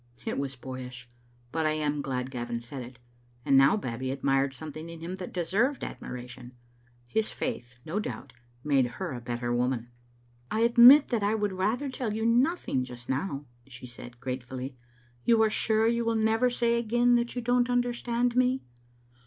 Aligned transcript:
It 0.25 0.39
was 0.39 0.55
boyish, 0.55 1.07
but 1.51 1.67
I 1.67 1.73
am 1.73 2.01
glad 2.01 2.31
Gavin 2.31 2.59
said 2.59 2.81
it; 2.81 2.97
and 3.45 3.55
now 3.55 3.77
Babbie 3.77 4.09
admired 4.09 4.51
something 4.51 4.89
in 4.89 4.99
him 4.99 5.17
that 5.17 5.31
deserved 5.31 5.83
ad 5.83 5.99
miration. 5.99 6.53
His 7.05 7.31
faith, 7.31 7.75
no 7.85 7.99
doubt, 7.99 8.33
made 8.63 8.87
her 8.97 9.11
a 9.11 9.21
better 9.21 9.53
woman." 9.53 9.91
I 10.49 10.61
admit 10.61 11.09
that 11.09 11.21
I 11.21 11.35
would 11.35 11.53
rather 11.53 11.87
tell 11.87 12.15
you 12.15 12.25
nothing 12.25 12.83
just 12.83 13.09
now," 13.09 13.45
she 13.67 13.85
said, 13.85 14.19
gratefully. 14.19 14.75
"You 15.23 15.39
are 15.43 15.51
sure 15.51 15.85
you 15.87 16.03
will 16.03 16.15
never 16.15 16.49
say 16.49 16.79
again 16.79 17.13
that 17.13 17.35
you 17.35 17.41
don't 17.43 17.69
understand 17.69 18.35
me?" 18.35 18.63